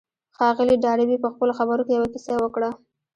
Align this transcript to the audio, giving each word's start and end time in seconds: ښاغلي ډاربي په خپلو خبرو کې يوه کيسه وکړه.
ښاغلي 0.35 0.75
ډاربي 0.83 1.17
په 1.23 1.29
خپلو 1.33 1.51
خبرو 1.59 1.83
کې 1.87 1.93
يوه 1.97 2.07
کيسه 2.13 2.33
وکړه. 2.39 2.69